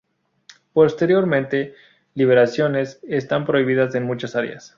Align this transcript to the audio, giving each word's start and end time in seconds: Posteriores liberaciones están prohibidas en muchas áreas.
Posteriores 0.73 1.73
liberaciones 2.15 2.99
están 3.07 3.45
prohibidas 3.45 3.93
en 3.93 4.01
muchas 4.01 4.35
áreas. 4.35 4.69